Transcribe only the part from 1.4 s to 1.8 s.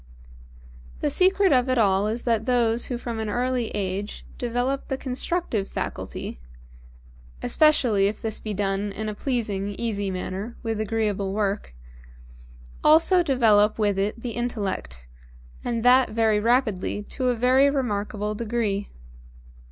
of it